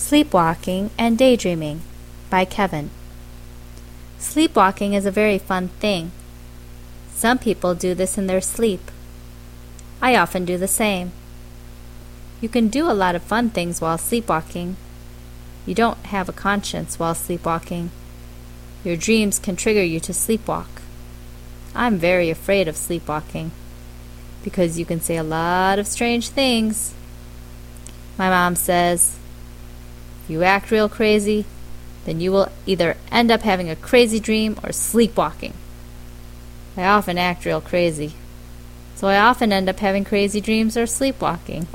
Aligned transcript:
Sleepwalking 0.00 0.90
and 0.98 1.16
Daydreaming 1.16 1.82
by 2.30 2.44
Kevin. 2.44 2.90
Sleepwalking 4.18 4.94
is 4.94 5.06
a 5.06 5.10
very 5.10 5.38
fun 5.38 5.68
thing. 5.78 6.10
Some 7.14 7.38
people 7.38 7.74
do 7.74 7.94
this 7.94 8.18
in 8.18 8.26
their 8.26 8.40
sleep. 8.40 8.90
I 10.02 10.16
often 10.16 10.44
do 10.46 10.56
the 10.56 10.66
same. 10.66 11.12
You 12.40 12.48
can 12.48 12.68
do 12.68 12.90
a 12.90 12.96
lot 12.96 13.14
of 13.14 13.22
fun 13.22 13.50
things 13.50 13.80
while 13.80 13.98
sleepwalking. 13.98 14.76
You 15.64 15.74
don't 15.74 16.06
have 16.06 16.28
a 16.28 16.32
conscience 16.32 16.98
while 16.98 17.14
sleepwalking. 17.14 17.90
Your 18.82 18.96
dreams 18.96 19.38
can 19.38 19.54
trigger 19.54 19.84
you 19.84 20.00
to 20.00 20.12
sleepwalk. 20.12 20.80
I'm 21.72 21.98
very 21.98 22.30
afraid 22.30 22.66
of 22.66 22.76
sleepwalking 22.76 23.52
because 24.42 24.78
you 24.78 24.86
can 24.86 25.00
say 25.00 25.18
a 25.18 25.22
lot 25.22 25.78
of 25.78 25.86
strange 25.86 26.30
things. 26.30 26.94
My 28.18 28.28
mom 28.30 28.56
says, 28.56 29.18
you 30.30 30.42
act 30.42 30.70
real 30.70 30.88
crazy, 30.88 31.44
then 32.04 32.20
you 32.20 32.32
will 32.32 32.48
either 32.66 32.96
end 33.10 33.30
up 33.30 33.42
having 33.42 33.68
a 33.68 33.76
crazy 33.76 34.20
dream 34.20 34.58
or 34.62 34.70
sleepwalking. 34.70 35.52
I 36.76 36.84
often 36.84 37.18
act 37.18 37.44
real 37.44 37.60
crazy, 37.60 38.14
so 38.94 39.08
I 39.08 39.18
often 39.18 39.52
end 39.52 39.68
up 39.68 39.80
having 39.80 40.04
crazy 40.04 40.40
dreams 40.40 40.76
or 40.76 40.86
sleepwalking. 40.86 41.66